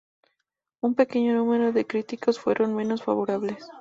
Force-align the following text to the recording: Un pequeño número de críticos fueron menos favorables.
Un 0.81 0.95
pequeño 0.95 1.35
número 1.35 1.71
de 1.73 1.85
críticos 1.85 2.39
fueron 2.39 2.73
menos 2.75 3.03
favorables. 3.03 3.63